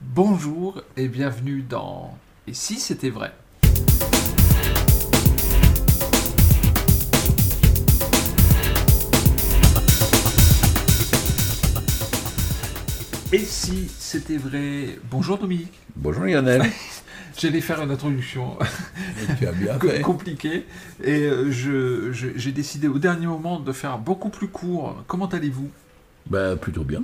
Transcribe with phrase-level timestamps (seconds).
[0.00, 2.16] Bonjour et bienvenue dans
[2.46, 3.32] Et si c'était vrai?
[13.32, 14.98] Et si c'était vrai?
[15.10, 15.72] Bonjour Dominique.
[15.96, 16.62] Bonjour Lionel.
[17.38, 18.58] J'allais faire une introduction
[20.02, 20.66] compliquée
[21.02, 25.04] et euh, je- je- j'ai décidé au dernier moment de faire beaucoup plus court.
[25.06, 25.70] Comment allez-vous?
[26.28, 27.02] Bah plutôt bien.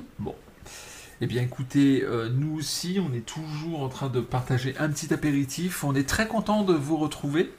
[1.21, 5.15] Eh bien écoutez, euh, nous aussi, on est toujours en train de partager un petit
[5.15, 5.83] apéritif.
[5.85, 7.51] On est très content de vous retrouver.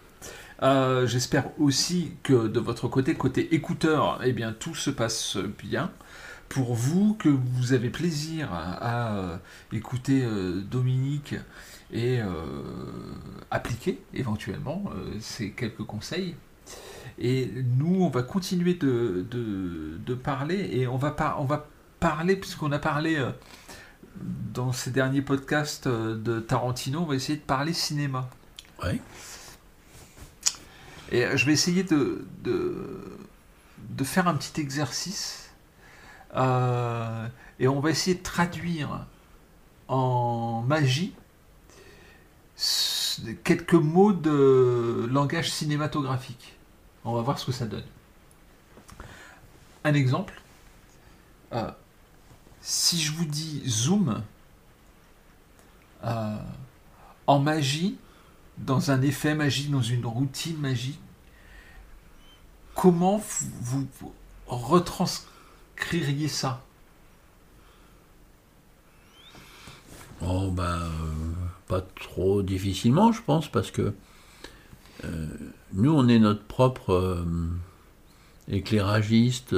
[0.63, 5.91] Euh, J'espère aussi que de votre côté, côté écouteur, eh bien tout se passe bien.
[6.49, 9.38] Pour vous, que vous avez plaisir à, euh,
[9.73, 10.23] écouter
[10.69, 11.35] Dominique
[11.91, 12.19] et
[13.52, 14.83] appliquer éventuellement
[15.19, 16.35] ces quelques conseils.
[17.19, 21.67] Et nous, on va continuer de, de- parler et on va, par- on va
[21.99, 23.31] parler, puisqu'on a parlé euh,
[24.53, 28.29] dans ces derniers podcasts euh, de Tarantino, on va essayer de parler cinéma.
[28.83, 29.01] Ouais.
[31.11, 33.17] Et euh, je vais essayer de, de,
[33.77, 35.49] de faire un petit exercice.
[36.35, 37.27] euh,
[37.59, 39.05] et on va essayer de traduire
[39.88, 41.13] en magie
[43.44, 46.55] quelques mots de langage cinématographique.
[47.05, 47.85] On va voir ce que ça donne.
[49.83, 50.41] Un exemple.
[51.53, 51.72] Euh,
[52.69, 54.21] si je vous dis zoom,
[56.03, 56.37] euh,
[57.25, 57.97] en magie,
[58.57, 60.99] dans un effet magique, dans une routine magique,
[62.75, 63.23] comment
[63.61, 63.88] vous,
[64.47, 66.61] retranscririez ça?
[70.21, 71.13] Oh bah euh,
[71.67, 73.93] pas trop difficilement je pense parce que
[75.05, 75.27] euh,
[75.73, 77.23] nous on est notre propre
[78.49, 79.55] éclairagiste,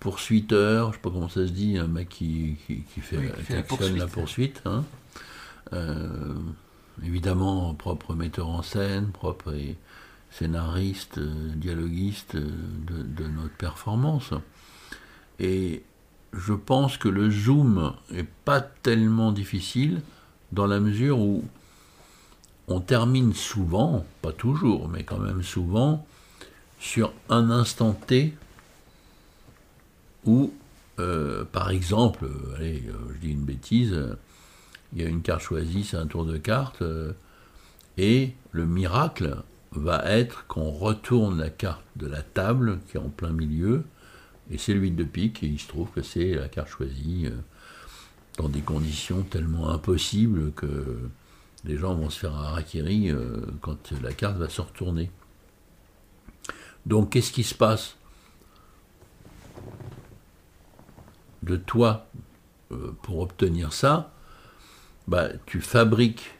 [0.00, 3.28] poursuiteur, je sais pas comment ça se dit, un mec qui, qui, qui fait, Oui,
[3.36, 3.42] qui
[3.76, 4.62] fait la poursuite.
[4.64, 4.84] hein.
[5.72, 6.34] Euh,
[7.02, 9.54] évidemment propre metteur en scène, propre
[10.30, 12.50] scénariste, euh, dialoguiste euh,
[12.86, 14.30] de, de notre performance.
[15.40, 15.82] Et
[16.32, 20.02] je pense que le zoom est pas tellement difficile
[20.52, 21.44] dans la mesure où
[22.68, 26.06] on termine souvent, pas toujours, mais quand même souvent,
[26.80, 28.34] sur un instant T
[30.26, 30.52] où,
[30.98, 33.94] euh, par exemple, euh, allez, euh, je dis une bêtise,
[34.92, 36.82] il y a une carte choisie, c'est un tour de carte,
[37.98, 39.38] et le miracle
[39.72, 43.84] va être qu'on retourne la carte de la table qui est en plein milieu,
[44.50, 47.28] et c'est le 8 de pique, et il se trouve que c'est la carte choisie
[48.38, 51.10] dans des conditions tellement impossibles que
[51.64, 53.10] les gens vont se faire un harakiri
[53.62, 55.10] quand la carte va se retourner.
[56.86, 57.96] Donc qu'est-ce qui se passe?
[61.44, 62.06] De toi
[62.72, 64.12] euh, pour obtenir ça
[65.08, 66.30] bah, Tu fabriques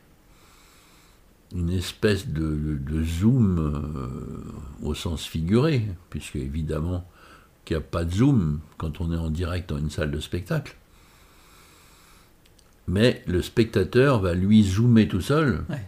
[1.55, 7.09] une espèce de, de- de zoom euh, au sens figuré, puisque évidemment
[7.65, 10.21] qu'il n'y a pas de zoom quand on est en direct dans une salle de
[10.21, 10.77] spectacle.
[12.87, 15.85] Mais le spectateur va lui zoomer tout seul Ouais.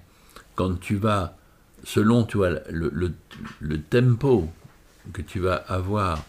[0.54, 1.36] quand tu vas,
[1.84, 3.12] selon tu vois, le, le-
[3.60, 4.48] le tempo
[5.12, 6.24] que tu vas avoir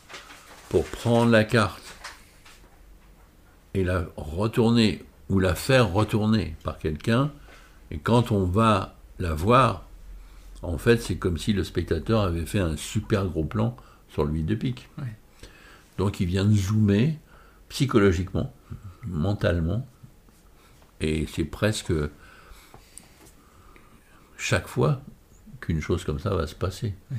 [0.70, 1.87] pour prendre la carte
[3.78, 7.32] et la retourner ou la faire retourner par quelqu'un,
[7.92, 9.86] et quand on va la voir,
[10.64, 13.78] en fait, c'est comme si le spectateur avait fait un super gros plan
[14.10, 14.90] sur le 8 de pique.
[14.98, 15.14] Ouais.
[16.00, 17.20] Donc il vient de zoomer
[17.70, 18.52] psychologiquement,
[19.06, 19.86] mentalement,
[21.00, 21.94] et c'est presque
[24.38, 25.02] chaque fois
[25.62, 26.96] qu'une chose comme ça va se passer.
[27.12, 27.18] Ouais.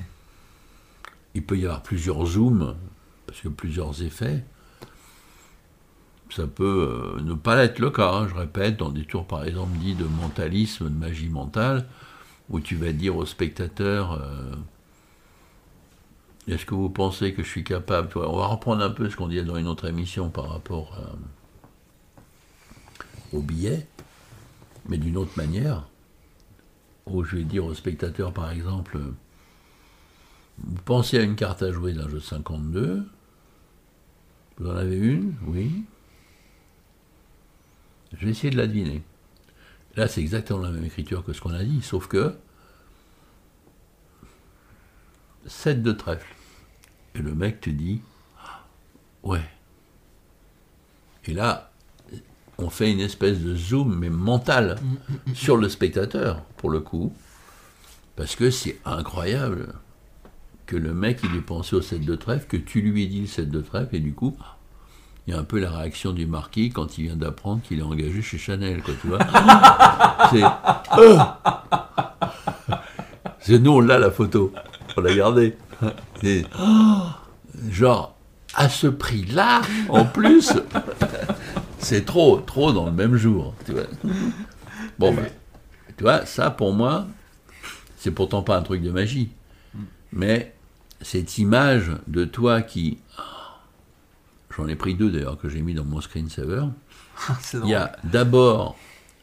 [1.35, 2.75] Il peut y avoir plusieurs zooms,
[3.27, 4.43] parce que plusieurs effets.
[6.29, 9.43] Ça peut euh, ne pas être le cas, hein, je répète, dans des tours par
[9.45, 11.87] exemple dits de mentalisme, de magie mentale,
[12.49, 14.53] où tu vas dire au spectateur euh,
[16.49, 19.29] Est-ce que vous pensez que je suis capable On va reprendre un peu ce qu'on
[19.29, 21.15] disait dans une autre émission par rapport à-
[23.33, 23.87] au billet,
[24.87, 25.87] mais d'une autre manière,
[27.05, 28.99] où je vais dire au spectateur par exemple
[30.63, 33.05] Vous pensez à une carte à jouer d'un jeu de 52
[34.57, 35.33] Vous en avez une?
[35.47, 35.83] Oui.
[38.13, 39.01] Je vais essayer de la deviner.
[39.95, 42.35] Là, c'est exactement la même écriture que ce qu'on a dit, sauf que
[45.45, 46.33] 7 de trèfle.
[47.15, 48.01] Et le mec te dit
[49.23, 49.43] Ouais.
[51.25, 51.71] Et là,
[52.57, 54.77] on fait une espèce de zoom, mais mental,
[55.33, 57.13] sur le spectateur, pour le coup,
[58.15, 59.73] parce que c'est incroyable
[60.65, 63.21] que le mec il ait pensé au 7 de trèfle, que tu lui aies dit
[63.21, 64.37] le 7 de trèfle, et du coup,
[65.29, 67.83] il y a un peu la réaction du marquis quand il vient d'apprendre qu'il est
[67.83, 69.19] engagé chez Chanel, quoi, tu vois.
[70.31, 70.43] c'est.
[70.97, 71.17] Euh
[73.39, 74.51] c'est nous, on l'a la photo.
[74.97, 75.55] On l'a gardée.
[76.19, 76.45] C'est.
[77.69, 78.15] genre,
[78.55, 80.53] à ce prix-là, en plus,
[81.77, 83.53] c'est trop, trop dans le même jour.
[83.67, 83.83] Tu vois.
[84.97, 85.27] Bon, ben,
[85.95, 87.05] tu vois, ça pour moi,
[87.97, 89.29] c'est pourtant pas un truc de magie.
[90.11, 90.55] Mais
[91.01, 92.97] cette image de toi qui.
[94.59, 96.65] J'en ai pris deux d'ailleurs que j'ai mis dans mon screensaver.
[97.53, 98.77] Il y a d'abord,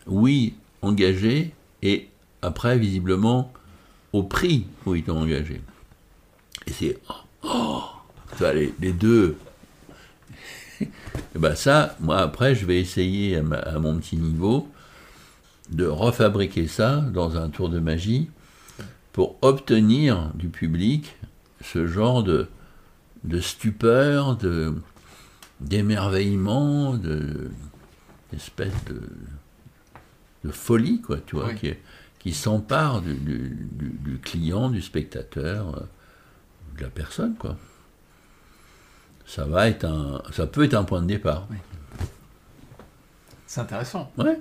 [0.07, 1.53] oui, engagé,
[1.83, 2.09] et
[2.41, 3.53] après, visiblement,
[4.15, 5.61] au prix où ils t'ont engagé.
[6.67, 6.99] Et c'est.
[7.43, 7.83] Oh,
[8.41, 9.37] les, les, deux.
[10.81, 10.89] et
[11.35, 14.69] ben ça, moi après, je vais essayer à, mon petit niveau
[15.69, 18.31] de refabriquer ça dans un tour de magie
[19.13, 21.15] pour obtenir du public
[21.63, 22.49] ce genre de,
[23.25, 24.75] de stupeur, de,
[25.61, 27.51] d'émerveillement, de,
[28.33, 29.03] d'espèce de,
[30.45, 31.75] de folie, quoi, tu vois, qui,
[32.19, 35.81] qui s'empare du, du, client, du spectateur, euh,
[36.77, 37.57] de la personne, quoi.
[39.27, 41.49] Ça va être un, ça peut être un point de départ.
[43.47, 44.13] C'est intéressant.
[44.17, 44.41] Ouais.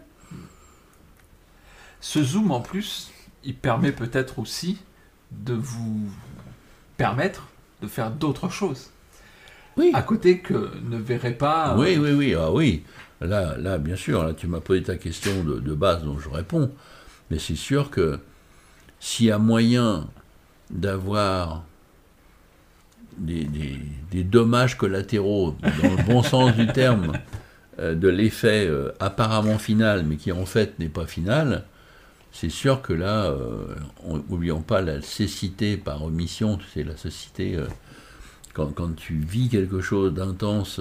[2.02, 3.12] Ce zoom en plus,
[3.44, 4.78] il permet peut-être aussi
[5.32, 6.10] de vous
[6.98, 7.48] permettre
[7.82, 8.92] de faire d'autres choses.
[9.78, 9.92] Oui.
[9.94, 11.74] À côté que ne verrait pas.
[11.74, 12.84] Euh, oui, oui, oui, ah oui.
[13.22, 16.30] Là, là, bien sûr, là, tu m'as posé ta question de, de, base, donc je
[16.30, 16.72] réponds.
[17.30, 18.20] Mais c'est sûr que
[19.00, 20.08] s'il y a moyen
[20.70, 21.64] d'avoir
[23.18, 23.80] des, des,
[24.12, 27.14] des, dommages collatéraux, dans le bon sens du terme,
[27.80, 31.64] euh, de l'effet euh, apparemment final, mais qui en fait n'est pas final,
[32.32, 33.34] c'est sûr que là,
[34.30, 37.58] n'oublions pas la cécité par omission, c'est la cécité
[38.56, 40.80] quand, tu vis quelque chose d'intense,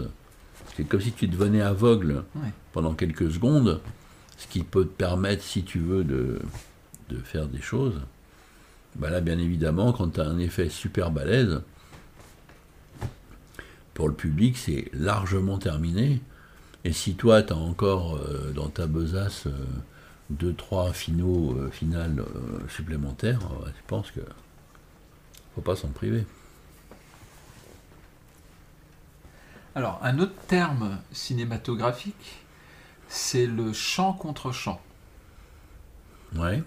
[0.77, 2.25] c'est comme si tu devenais aveugle
[2.73, 3.81] pendant quelques secondes,
[4.37, 6.41] ce qui peut te permettre, si tu veux, de,
[7.11, 8.01] de faire des choses.
[8.97, 11.61] Bah là, bien évidemment, quand tu as un effet super balèze,
[13.93, 16.21] pour le public, c'est largement terminé.
[16.85, 19.53] Et si toi, tu as encore euh, dans ta besace euh,
[20.31, 22.25] deux, trois finaux euh, finales
[22.69, 24.21] supplémentaires, je pense que
[25.55, 26.25] faut pas s'en priver.
[29.77, 32.45] Alors, un autre terme cinématographique,
[33.09, 34.81] c'est le chant contre chant.
[36.37, 36.63] Ouais.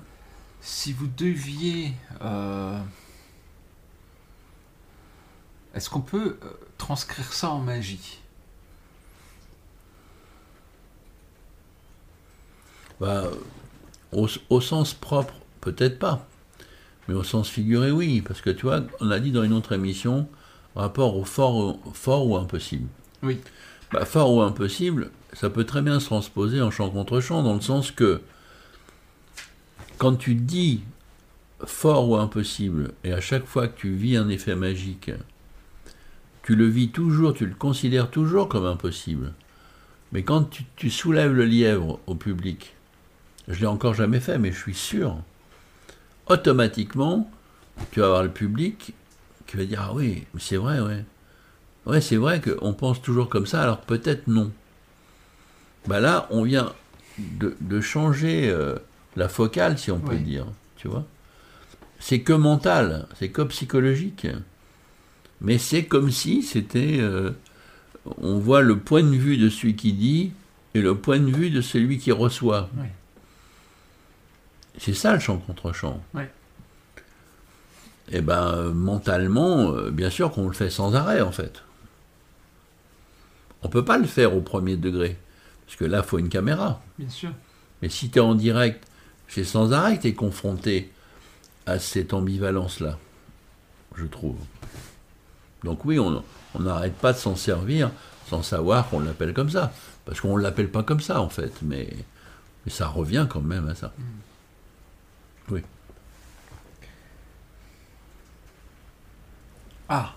[0.59, 1.93] Si vous deviez.
[2.21, 2.77] Euh,
[5.73, 8.19] est-ce qu'on peut euh, transcrire ça en magie?
[12.99, 13.29] Bah,
[14.11, 16.27] au, au, sens propre, peut-être pas.
[17.07, 18.21] Mais au sens figuré, oui.
[18.21, 20.27] Parce que tu vois, on a dit dans une autre émission,
[20.77, 22.87] rapport au fort, fort ou impossible.
[23.23, 23.39] Oui.
[23.91, 27.55] Bah, fort ou impossible, ça peut très bien se transposer en chant contre chant, dans
[27.55, 28.21] le sens que
[29.97, 30.81] quand tu dis
[31.65, 35.11] fort ou impossible, et à chaque fois que tu vis un effet magique,
[36.43, 39.33] tu le vis toujours, tu le considères toujours comme impossible.
[40.11, 42.75] Mais quand tu, tu soulèves le lièvre au public,
[43.47, 45.17] je l'ai encore jamais fait, mais je suis sûr,
[46.27, 47.29] automatiquement,
[47.91, 48.93] tu vas avoir le public
[49.47, 51.03] qui va dire Ah oui, c'est vrai, ouais.
[51.85, 54.51] Ouais, c'est vrai qu'on pense toujours comme ça, alors peut-être non.
[55.87, 56.73] Bah là, on vient
[57.17, 58.75] de, changer euh,
[59.15, 60.45] la focale, si on peut dire,
[60.75, 61.05] tu vois.
[61.99, 64.27] C'est que mental, c'est que psychologique.
[65.41, 66.97] Mais c'est comme si c'était.
[66.99, 67.31] Euh,
[68.21, 70.31] on voit le point de vue de celui qui dit
[70.73, 72.69] et le point de vue de celui qui reçoit.
[74.77, 76.01] C'est ça le chant contre chant.
[78.09, 81.63] Eh ben mentalement, euh, bien sûr qu'on le fait sans arrêt en fait.
[83.63, 85.17] On peut pas le faire au premier degré,
[85.65, 86.81] parce que là, il faut une caméra.
[86.97, 87.31] Bien sûr.
[87.81, 88.85] Mais si tu es en direct,
[89.27, 90.91] c'est sans arrêt que tu es confronté
[91.65, 92.97] à cette ambivalence-là,
[93.95, 94.37] je trouve.
[95.63, 96.23] Donc oui, on
[96.59, 97.91] n'arrête pas de s'en servir
[98.29, 99.71] sans savoir qu'on l'appelle comme ça.
[100.05, 101.51] Parce qu'on ne l'appelle pas comme ça, en fait.
[101.61, 101.89] Mais,
[102.65, 103.93] mais ça revient quand même à ça.
[103.97, 104.03] Mm.
[105.53, 105.61] Oui.
[109.89, 110.13] Ah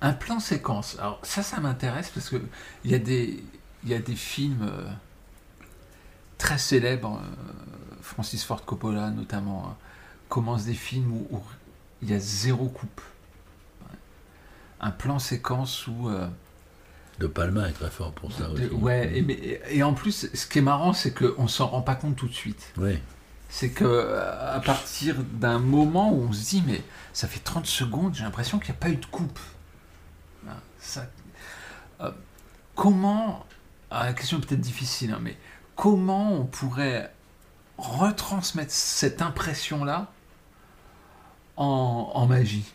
[0.00, 0.96] Un plan séquence.
[0.98, 2.36] Alors ça, ça m'intéresse parce que
[2.84, 3.42] il y, a des,
[3.84, 4.88] y a des films euh,
[6.38, 9.76] très célèbres, euh, Francis Ford Coppola notamment, hein,
[10.28, 11.40] commence des films où,
[12.02, 13.00] il y a zéro coupe.
[14.80, 16.10] Un plan séquence où...
[16.10, 16.28] Euh,
[17.18, 18.66] de Palma est très fort pour ça aussi.
[18.66, 22.14] Ouais, et, et, en plus, ce qui est marrant, c'est qu'on s'en rend pas compte
[22.14, 22.74] tout de suite.
[22.76, 22.98] Oui
[23.48, 28.14] c'est que à partir d'un moment où on se dit mais ça fait 30 secondes,
[28.14, 29.38] j'ai l'impression qu'il n'y a pas eu de coupe.
[30.78, 31.06] Ça,
[32.00, 32.10] euh,
[32.74, 33.44] comment,
[33.90, 35.36] la question est peut-être difficile, hein, mais
[35.74, 37.12] comment on pourrait
[37.78, 40.12] retransmettre cette impression-là
[41.56, 42.72] en, magie?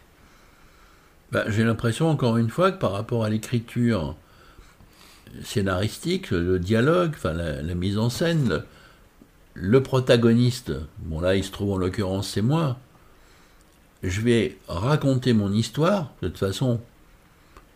[1.31, 4.15] Bah, J'ai l'impression, encore une fois, que par rapport à l'écriture
[5.43, 8.63] scénaristique, le dialogue, la, mise en scène,
[9.53, 12.77] le, protagoniste, bon là il se trouve en l'occurrence c'est moi,
[14.03, 16.79] je vais raconter mon histoire, de toute façon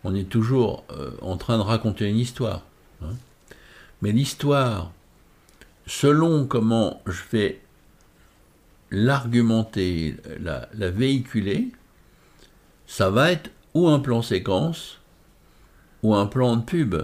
[0.04, 2.62] on est toujours euh, en train de raconter une histoire,
[3.02, 3.14] hein.
[4.02, 4.92] mais l'histoire,
[5.86, 7.60] selon comment je vais
[8.90, 11.72] l'argumenter, la, véhiculer,
[12.86, 15.00] ça va être ou un plan séquence,
[16.02, 16.96] ou un plan de pub.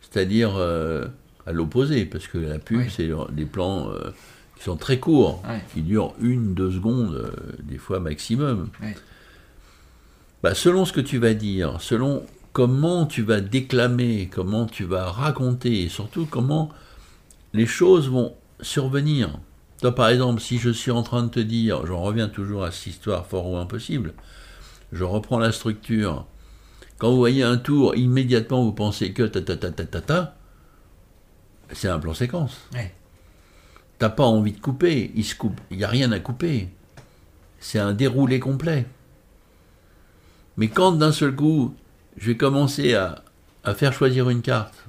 [0.00, 1.06] C'est-à-dire euh,
[1.48, 4.10] à l'opposé, parce que la pub, c'est des plans euh,
[4.56, 7.30] qui sont très courts, qui durent une, deux secondes, euh,
[7.62, 8.68] des fois maximum.
[10.42, 15.10] Bah, selon ce que tu vas dire, selon comment tu vas déclamer, comment tu vas
[15.10, 16.68] raconter, et surtout comment
[17.54, 19.40] les choses vont survenir.
[19.80, 22.72] Toi, par exemple, si je suis en train de te dire, j'en reviens toujours à
[22.72, 24.12] cette histoire fort ou impossible,
[24.92, 26.26] je reprends la structure,
[26.98, 30.37] quand vous voyez un tour, immédiatement vous pensez que ta ta ta ta ta ta,
[31.72, 32.56] c'est un plan séquence.
[32.72, 32.94] Ouais.
[33.98, 36.68] T'as pas envie de couper, il se coupe, il n'y a rien à couper.
[37.58, 38.86] C'est un déroulé complet.
[40.56, 41.74] Mais quand d'un seul coup,
[42.16, 43.22] je vais commencer à,
[43.74, 44.86] faire choisir une carte,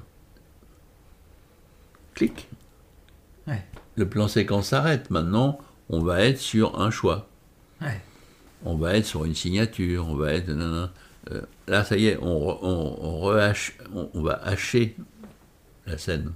[2.14, 2.48] clic,
[3.96, 5.10] le plan séquence s'arrête.
[5.10, 5.58] Maintenant,
[5.90, 7.28] on va être sur un choix.
[8.64, 10.48] On va être sur une signature, on va être.
[10.50, 10.88] Euh,
[11.66, 14.96] là, ça y est, on, on, va hacher
[15.86, 16.32] la scène.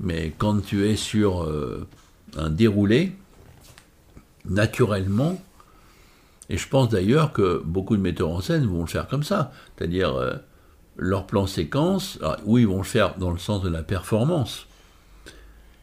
[0.00, 1.86] Mais quand tu es sur euh,
[2.36, 3.12] un déroulé,
[4.44, 5.40] naturellement,
[6.48, 9.52] et je pense d'ailleurs que beaucoup de metteurs en scène vont le faire comme ça,
[9.76, 10.34] c'est-à-dire euh,
[10.96, 14.66] leur plan séquence, oui, ils vont le faire dans le sens de la performance.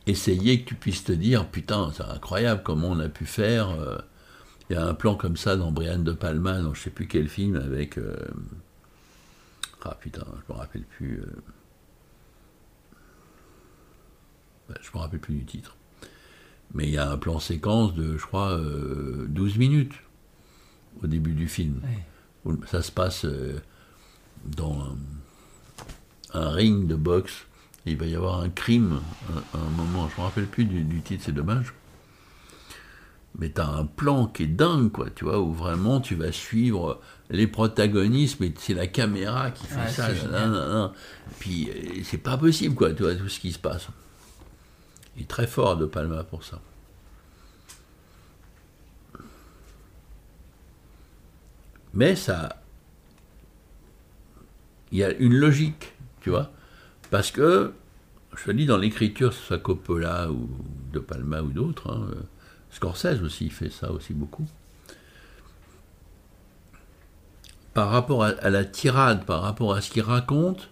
[0.08, 3.76] Essayer que tu puisses te dire, putain, c'est incroyable comment on a pu faire.
[4.70, 7.08] Il y a un plan comme ça dans Brian De Palma, dans je sais plus
[7.08, 7.98] quel film, avec.
[7.98, 8.16] Euh,
[9.84, 11.22] ah putain, je me rappelle plus.
[11.22, 11.42] Euh,
[14.82, 15.76] je me rappelle plus du titre.
[16.74, 19.94] Mais il y a un plan séquence de, je crois, 12 euh, minutes
[21.02, 21.82] au début du film.
[22.66, 23.26] Ça se passe
[24.46, 24.96] dans
[26.34, 27.46] un, ring de boxe.
[27.86, 29.02] il va y avoir un crime
[29.54, 30.10] à un, moment.
[30.10, 31.74] Je me rappelle plus du titre, c'est dommage
[33.38, 36.32] mais tu as un plan qui est dingue, quoi, tu vois, où vraiment tu vas
[36.32, 40.10] suivre les protagonistes, mais c'est la caméra qui fait ça.
[41.40, 43.88] Puis euh, c'est pas possible, quoi, tu vois, tout ce qui se passe.
[45.18, 46.62] Il est très fort, De Palma, pour ça.
[51.94, 52.62] Mais ça.
[54.92, 56.52] Il y a une logique, tu vois,
[57.10, 57.74] parce que,
[58.36, 60.48] je te dis, dans l'écriture, ce soit Coppola ou
[60.94, 62.08] De Palma ou d'autres, hein,
[62.70, 64.48] Scorsese aussi fait ça aussi beaucoup.
[67.74, 70.70] Par rapport à, la tirade, par rapport à ce qu'il raconte,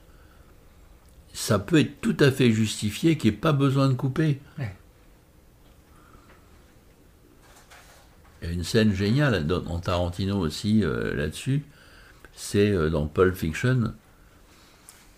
[1.35, 4.39] ça peut être tout à fait justifié qu'il n'y ait pas besoin de couper.
[8.41, 11.63] Il y a une scène géniale dans Tarantino aussi euh, là-dessus,
[12.33, 13.93] c'est euh, dans Pulp Fiction,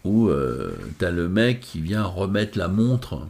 [0.06, 3.28] où euh, tu as le mec qui vient remettre la montre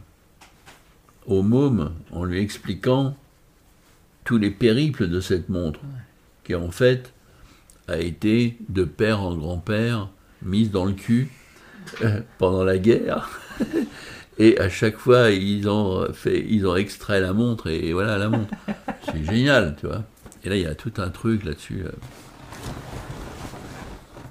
[1.26, 3.14] au môme en lui expliquant
[4.24, 5.80] tous les périples de cette montre,
[6.44, 7.12] qui en fait
[7.86, 10.08] a été de père en grand-père
[10.42, 11.28] mise dans le cul
[12.38, 13.28] pendant la guerre.
[14.38, 18.28] et à chaque fois, ils ont, fait, ils ont extrait la montre et, voilà la
[18.28, 18.54] montre.
[19.04, 20.04] C'est génial, tu vois.
[20.44, 21.82] Et là, il y a tout un truc là-dessus.
[21.84, 21.90] Euh.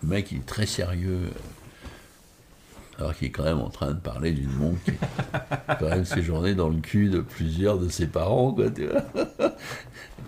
[0.04, 1.30] Le mec, il est très sérieux.
[2.98, 4.92] Alors qu'il est quand même en train de parler d'une montre qui
[5.68, 9.04] a quand même séjourné dans le cul de plusieurs de ses parents, quoi, tu vois.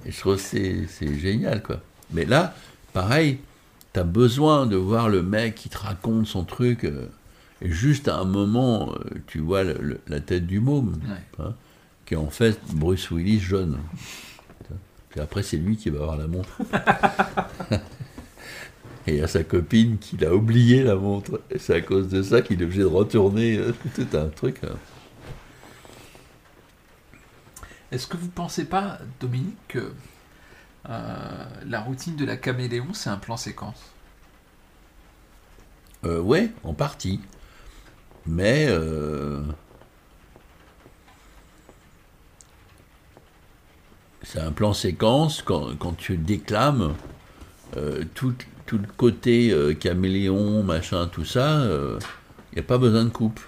[0.05, 0.41] Et je trouve que
[0.87, 1.81] c'est génial, quoi.
[2.11, 2.53] Mais là,
[2.93, 3.39] pareil,
[3.93, 7.07] tu as besoin de voir le mec qui te raconte son truc, euh,
[7.61, 10.99] et juste à un moment, euh, tu vois la tête du môme,
[11.39, 11.53] hein,
[12.05, 13.77] qui est en fait Bruce Willis jaune.
[15.15, 16.61] Et après, c'est lui qui va avoir la montre.
[19.07, 21.41] et il y a sa copine qui l'a oublié la montre.
[21.49, 24.57] Et c'est à cause de ça qu'il est obligé de retourner euh, tout un truc.
[24.63, 24.77] Hein.
[27.91, 29.93] Est-ce que vous ne pensez pas, Dominique, que
[30.89, 33.81] euh, la routine de la caméléon, c'est un plan séquence?
[36.05, 37.19] Euh, Ouais, en partie.
[38.29, 38.67] Mais...
[38.69, 39.41] Euh,
[44.21, 46.93] c'est un plan séquence quand, tu déclames
[48.13, 48.35] tout,
[48.67, 51.63] tout, le côté caméléon, machin, tout ça.
[51.63, 53.39] il n'y a pas besoin de coupe.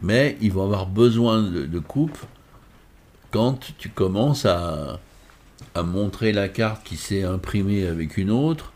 [0.00, 2.18] Mais ils vont avoir besoin de, de coupe
[3.32, 5.00] quand tu commences à
[5.82, 8.73] montrer la carte qui s'est imprimée avec une autre,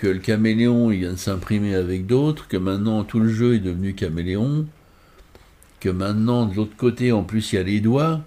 [0.00, 3.58] que le caméléon il vient de s'imprimer avec d'autres, que maintenant tout le jeu est
[3.58, 4.66] devenu caméléon,
[5.78, 8.22] que maintenant de l'autre côté en plus il y a les doigts.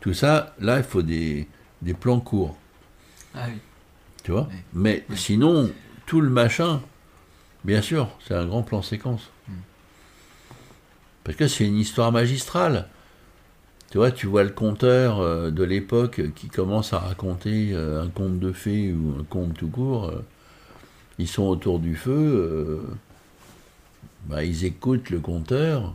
[0.00, 1.46] Tout ça, là il faut des,
[1.82, 2.56] des plans courts.
[3.34, 3.58] Ah oui.
[4.24, 4.48] Tu vois?
[4.50, 4.56] Oui.
[4.72, 5.16] Mais Oui.
[5.18, 5.70] sinon,
[6.06, 6.80] tout le machin,
[7.64, 9.28] bien sûr, c'est un grand plan séquence.
[9.46, 9.52] Hmm.
[11.22, 12.88] Parce que c'est une histoire magistrale.
[13.90, 18.08] Tu vois, tu vois le conteur euh, de l'époque qui commence à raconter euh, un
[18.08, 20.12] conte de fées ou un conte tout court.
[21.18, 22.80] Ils sont autour du feu, euh,
[24.26, 25.94] bah, ils écoutent le conteur.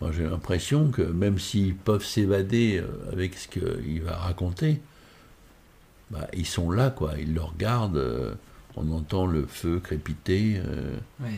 [0.00, 4.80] Moi, j'ai l'impression que même s'ils peuvent s'évader euh, avec ce qu'il va raconter,
[6.10, 7.14] bah, ils sont là, quoi.
[7.18, 7.96] Ils le regardent.
[7.96, 8.34] euh,
[8.76, 10.54] on entend le feu crépiter.
[10.64, 11.30] euh, Oui.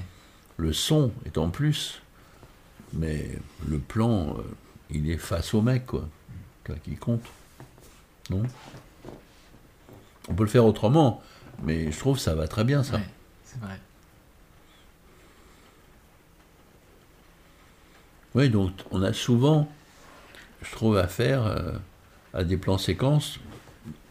[0.58, 2.00] le son est en plus.
[2.92, 3.26] Mais
[3.68, 4.42] le plan, euh,
[4.90, 6.06] il est face au mec, quoi.
[6.66, 7.24] C'est qui compte.
[8.30, 8.42] Non?
[10.28, 11.20] On peut le faire autrement,
[11.62, 12.96] mais je trouve que ça va très bien, ça.
[12.96, 13.08] Ouais,
[13.44, 13.78] c'est vrai.
[18.34, 19.70] Oui, donc on a souvent,
[20.62, 21.72] je trouve, affaire euh,
[22.32, 23.38] à des plans séquences,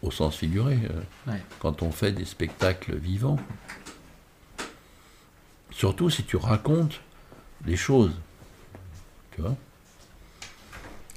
[0.01, 1.41] au sens figuré, euh, Ouais.
[1.59, 3.39] quand on fait des spectacles vivants.
[5.71, 7.01] Surtout si tu racontes
[7.65, 8.13] des choses.
[9.35, 9.55] Tu vois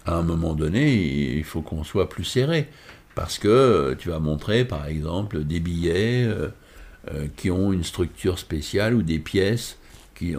[0.06, 0.94] À un moment donné,
[1.36, 2.70] il faut qu'on soit plus serré.
[3.14, 6.48] Parce que euh, tu vas montrer, par exemple, des billets euh,
[7.12, 9.78] euh, qui ont une structure spéciale ou des pièces
[10.14, 10.36] qui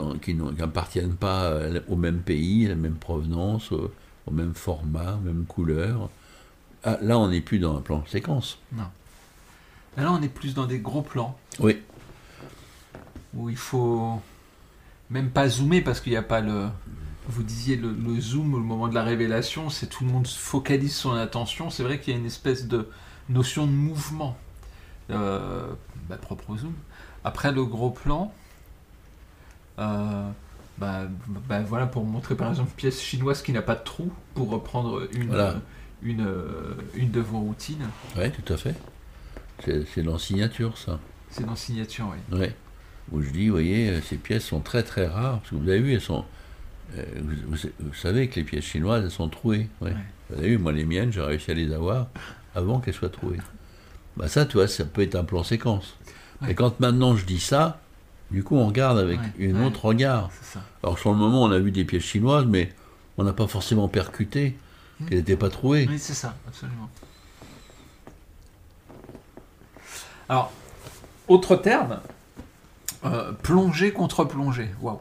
[0.58, 1.53] n'appartiennent pas
[1.89, 3.91] au même pays, à la même provenance, au,
[4.25, 6.10] au même format, même couleur.
[6.84, 8.58] Ah, là, on n'est plus dans un plan séquence.
[8.72, 8.86] Non.
[9.98, 11.82] Là, on est plus dans des gros plans Oui,
[13.36, 14.22] où il faut
[15.10, 16.67] même pas zoomer parce qu'il n'y a pas le.
[17.27, 20.38] Vous disiez le, le zoom au moment de la révélation, c'est tout le monde se
[20.38, 21.70] focalise son attention.
[21.70, 22.88] C'est vrai qu'il y a une espèce de
[23.29, 24.38] notion de mouvement
[25.09, 25.68] euh,
[26.07, 26.74] bah, propre au zoom.
[27.24, 28.31] Après le gros plan,
[29.79, 30.29] euh,
[30.77, 31.03] bah,
[31.50, 34.50] bah, voilà pour montrer par exemple une pièce chinoise qui n'a pas de trou pour
[34.50, 35.55] reprendre une, Voilà.
[36.03, 37.88] une, euh, une de vos routines.
[38.18, 38.75] ouais, tout à fait.
[39.66, 41.00] C'est dans signature, ça.
[41.31, 42.38] C'est dans signature, oui.
[42.38, 42.55] Ouais.
[43.11, 45.40] Où je dis, vous voyez, ces pièces sont très très rares.
[45.40, 46.25] Parce que vous avez vu, elles sont.
[46.98, 49.68] Euh, vous, vous- vous savez que les pièces chinoises, elles sont trouées.
[49.82, 49.92] Ouais.
[49.92, 49.96] Ouais.
[50.30, 52.08] Vous avez vu, moi, les miennes, j'ai réussi à les avoir
[52.56, 53.38] avant qu'elles soient trouées.
[54.18, 55.96] Bah, ça, tu vois, ça peut être un plan séquence.
[56.42, 56.52] Ouais.
[56.52, 57.80] Et quand maintenant je dis ça,
[58.32, 60.32] du coup, on regarde avec une autre regard.
[60.42, 60.62] Ça.
[60.84, 62.74] Alors, sur le moment, on a vu des pièces chinoises, mais
[63.18, 64.58] on n'a pas forcément percuté
[65.08, 65.86] qu'elles n'étaient pas trouées.
[65.90, 66.90] Oui, c'est ça, absolument.
[70.28, 70.52] Alors,
[71.28, 72.00] autre terme,
[73.06, 74.70] euh, plongée contre plongée.
[74.82, 75.00] Waouh.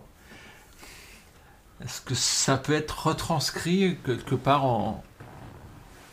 [1.84, 5.04] Est-ce que ça peut être retranscrit quelque part en,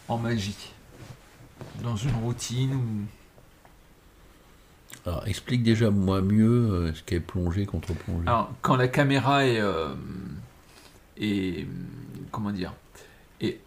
[0.08, 0.74] en magie?
[1.82, 2.86] Dans une routine ou...
[5.06, 8.28] Alors, explique déjà moi mieux euh, ce qu'est plongée contre plongée.
[8.28, 9.96] Alors, quand la caméra est, euh,
[11.18, 11.66] est
[12.32, 12.74] comment dire,
[13.40, 13.60] est,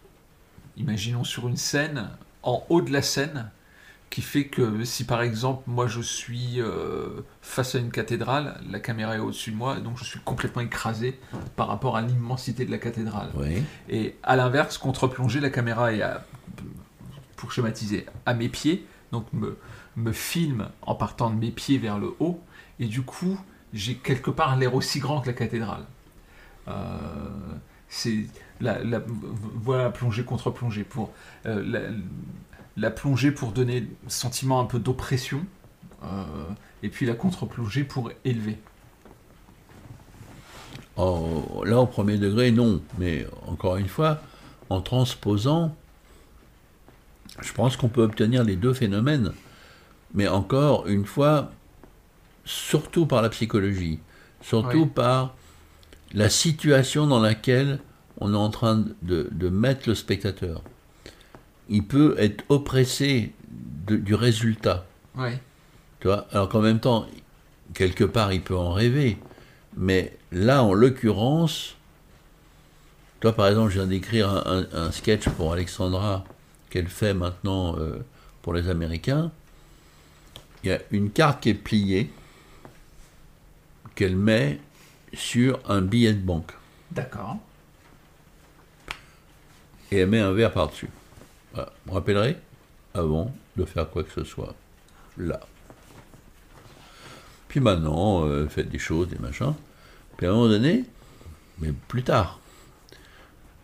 [0.77, 2.09] imaginons sur une scène,
[2.43, 3.49] en haut de la scène,
[4.09, 8.79] qui fait que si par exemple moi je suis euh, face à une cathédrale, la
[8.79, 11.19] caméra est au-dessus de moi, donc je suis complètement écrasé
[11.57, 13.29] par rapport à l'immensité de la cathédrale.
[13.35, 16.23] Oui, Et à l'inverse, contre-plongée, la caméra est, à-
[17.35, 19.57] pour schématiser, à mes pieds, donc me,
[19.97, 22.39] me filme en partant de mes pieds vers le haut,
[22.79, 23.37] et du coup,
[23.73, 25.85] j'ai quelque part l'air aussi grand que la cathédrale.
[26.67, 26.73] Euh,
[27.89, 28.25] c'est
[28.61, 31.13] la, la- voilà, plongée contre plongée pour
[31.45, 31.79] euh, la,
[32.77, 35.45] la plongée pour donner sentiment un peu d'oppression,
[36.03, 36.07] euh,
[36.83, 38.57] et puis la contre-plongée pour élever.
[40.97, 42.81] En- là, au premier degré, non.
[42.97, 44.21] Mais encore une fois,
[44.69, 45.75] en transposant,
[47.41, 49.33] je pense qu'on peut obtenir les deux phénomènes.
[50.13, 51.51] Mais encore une fois,
[52.45, 53.99] surtout par la psychologie,
[54.41, 54.89] surtout Oui.
[54.93, 55.35] par
[56.13, 57.79] la situation dans laquelle
[58.21, 60.61] on est en train de, de mettre le spectateur.
[61.69, 63.33] Il peut être oppressé
[63.87, 64.85] de- du résultat.
[65.15, 65.39] Ouais.
[65.99, 67.07] Tu vois Alors qu'en même temps,
[67.73, 69.17] quelque part, il peut en rêver.
[69.77, 71.75] Mais là, en l'occurrence,
[73.19, 76.23] toi, par exemple, je viens d'écrire un, un- un sketch pour Alexandra
[76.69, 78.03] qu'elle fait maintenant euh,
[78.41, 79.31] pour les Américains.
[80.63, 82.11] Il y a une carte qui est pliée
[83.95, 84.59] qu'elle met
[85.13, 86.51] sur un billet de banque.
[86.91, 87.37] D'accord.
[89.91, 90.89] et elle met un verre par-dessus.
[91.55, 91.71] Voilà.
[91.85, 92.37] Vous me rappellerez
[92.93, 94.53] Avant de faire quoi que ce soit.
[95.17, 95.39] Là.
[97.47, 99.53] Puis maintenant, euh, faites des choses, des machins.
[100.17, 100.83] Puis à un moment donné,
[101.59, 102.39] mais plus tard,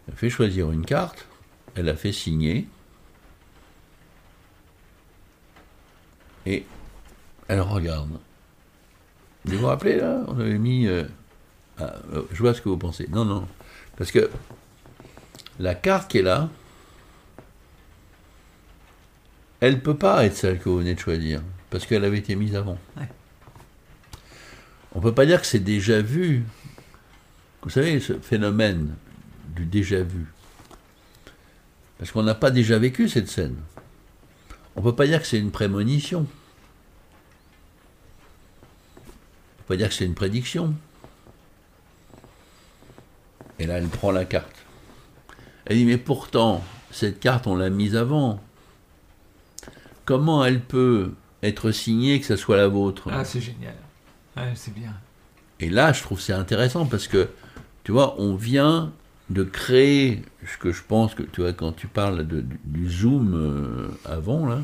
[0.08, 1.28] elle fait choisir une carte,
[1.76, 2.68] elle a fait signer,
[6.46, 6.66] et
[7.50, 8.10] elle regarde.
[9.44, 10.88] Vous vous rappelez là On avait mis.
[10.88, 11.04] euh,
[11.78, 13.08] ah, euh, je vois ce que vous pensez.
[13.10, 13.48] Non, non.
[13.98, 14.30] Parce que
[15.60, 16.50] la carte qui est là,
[19.62, 21.42] elle ne peut pas être celle que vous venez de choisir.
[21.70, 22.78] Parce qu'elle avait été mise avant.
[22.98, 23.08] Ouais.
[24.94, 26.44] On ne peut pas dire que c'est déjà vu.
[27.62, 28.96] Vous savez, ce phénomène
[29.56, 30.26] du déjà vu.
[31.98, 33.56] Parce qu'on n'a pas déjà vécu cette scène.
[34.76, 36.26] On ne peut pas dire que c'est une prémonition.
[38.98, 40.74] On ne peut pas dire que c'est une prédiction.
[43.60, 44.56] Et là, elle prend la carte.
[45.66, 48.42] Elle dit, mais pourtant, cette carte, on l'a mise avant.
[50.06, 51.12] Comment elle peut
[51.44, 53.76] être signée que ce soit la vôtre Ah, c'est génial.
[54.38, 54.94] Ouais, c'est bien.
[55.60, 57.30] Et là, je trouve c'est intéressant parce que,
[57.84, 58.92] tu vois, on vient
[59.30, 62.90] de créer ce que je pense que, tu vois, quand tu parles de- du, du
[62.92, 64.60] zoom euh, avant, là,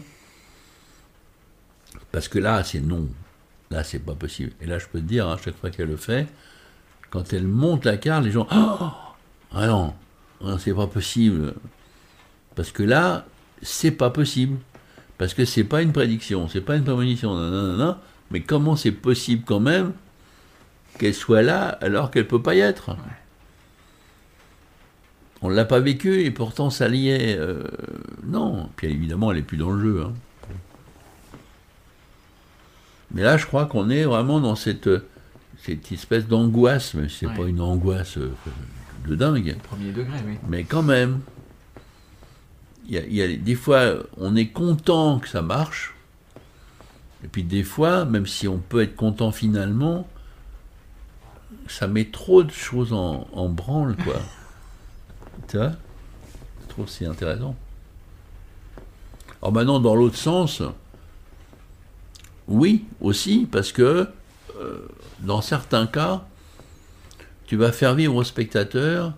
[2.12, 3.08] parce que là, c'est non.
[3.70, 4.52] Là, c'est pas possible.
[4.62, 6.28] Et là, je peux te dire, à chaque fois qu'elle le fait,
[7.10, 8.90] quand elle monte la carte, les gens, oh
[9.54, 9.94] ah non,
[10.42, 11.54] non, c'est pas possible.
[12.56, 13.26] Parce que là,
[13.62, 14.58] c'est pas possible.
[15.18, 18.00] Parce que c'est pas une prédiction, c'est pas une prémonition, nanana,
[18.32, 19.94] mais comment c'est possible quand même
[21.00, 22.96] qu'elle soit là alors qu'elle peut pas y être?
[25.42, 27.38] On l'a pas vécu et pourtant ça y est.
[27.38, 27.64] euh,
[28.26, 30.04] non, puis évidemment elle est plus dans le jeu.
[30.04, 30.14] hein.
[33.12, 34.90] Mais là, je crois qu'on est vraiment dans cette,
[35.64, 37.36] cette espèce d'angoisse, mais c'est Ouais.
[37.36, 38.34] pas une angoisse euh,
[39.08, 39.56] de dingue.
[39.64, 40.34] Premier degré, oui.
[40.50, 41.22] Mais quand même,
[42.94, 45.94] y a, il y a des fois, on est content que ça marche.
[47.24, 50.08] Et puis des fois, même si on peut être content finalement,
[51.68, 54.22] ça met trop de choses en, branle, quoi.
[55.48, 55.72] tu vois?
[56.62, 57.56] Je trouve c'est intéressant.
[59.42, 60.62] Alors maintenant, dans l'autre sens,
[62.48, 64.10] oui, aussi, parce que
[64.60, 64.88] euh,
[65.20, 66.26] dans certains cas,
[67.46, 69.14] tu vas faire vivre au spectateur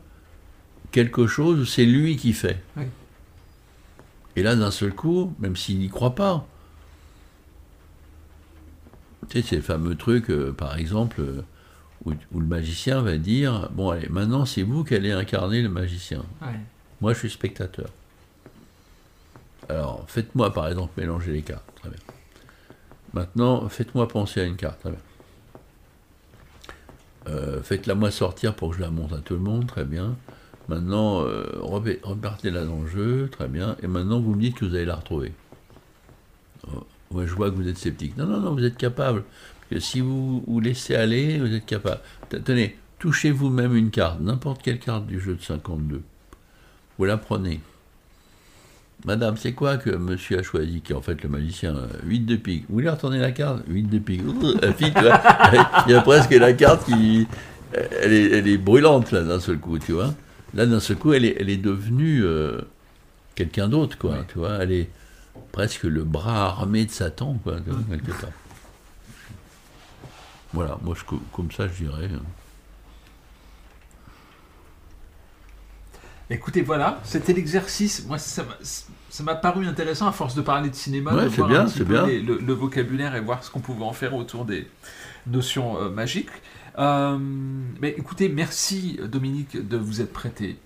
[0.92, 2.62] quelque chose où c'est lui qui fait.
[4.40, 6.48] Et là, d'un seul coup, même s'il n'y croit pas,
[9.28, 11.42] tu sais, c'est le fameux truc, euh, par exemple, euh,
[12.06, 15.68] où, où le magicien va dire Bon, allez, maintenant, c'est vous qui allez incarner le
[15.68, 16.24] magicien.
[16.42, 16.58] Ouais.
[17.02, 17.90] Moi, je suis spectateur.
[19.68, 21.70] Alors, faites-moi, par exemple, mélanger les cartes.
[21.76, 22.00] Très bien.
[23.12, 24.80] Maintenant, faites-moi penser à une carte.
[24.80, 25.00] Très bien.
[27.28, 29.68] Euh, Faites-la moi sortir pour que je la montre à tout le monde.
[29.68, 30.16] Très bien.
[30.70, 33.28] Maintenant, euh, repa- repartez-la dans le jeu.
[33.32, 33.76] Très bien.
[33.82, 35.34] Et maintenant, vous me dites que vous allez la retrouver.
[36.68, 38.16] Oh, ouais, je vois que vous êtes sceptique.
[38.18, 39.24] Non, non, non, vous êtes capable.
[39.72, 42.02] Que si vous vous laissez aller, vous êtes capable.
[42.46, 46.02] Tenez, touchez vous-même une carte, n'importe quelle carte du jeu de 52.
[47.00, 47.62] Vous la prenez.
[49.06, 52.36] Madame, c'est quoi que monsieur a choisi, qui est en fait le magicien 8 de
[52.36, 52.66] pique.
[52.68, 53.64] Vous voulez retourner la carte?
[53.68, 54.22] 8 de pique.
[55.88, 57.26] Il y a presque la carte qui.
[57.72, 60.14] Elle est, elle est brûlante, là, d'un seul coup, tu vois.
[60.54, 62.60] Là, d'un seul coup, elle est, elle est devenue euh,
[63.36, 64.58] quelqu'un d'autre, quoi, tu vois.
[64.64, 64.90] Elle est
[65.52, 68.32] presque le bras armé de Satan, quoi, tu vois, quelque part.
[70.54, 72.10] Voilà, moi, je, comme ça, je dirais.
[72.14, 72.22] hein.
[76.32, 78.06] Écoutez, voilà, c'était l'exercice.
[78.06, 78.44] Moi, ça
[79.24, 81.80] m'a- paru intéressant à force de parler de cinéma, Ouais, de voir bien, un petit
[81.80, 82.06] c'est peu bien.
[82.06, 84.68] les- le, le vocabulaire et voir ce qu'on pouvait en faire autour des
[85.26, 86.30] notions euh, magiques.
[86.80, 87.18] Euh,
[87.82, 90.58] mais écoutez, merci Dominique de vous être prêté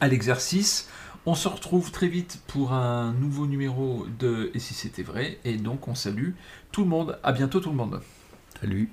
[0.00, 0.88] à l'exercice.
[1.26, 5.38] On se retrouve très vite pour un nouveau numéro de Et si c'était vrai.
[5.44, 6.30] Et donc on salue
[6.70, 7.18] tout le monde.
[7.22, 8.02] À bientôt tout le monde.
[8.60, 8.90] Salut.